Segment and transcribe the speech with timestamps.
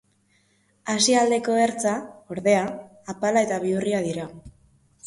[0.93, 1.93] Asia aldeko ertza,
[2.37, 2.65] ordea,
[3.17, 4.29] apala eta bihurria dira.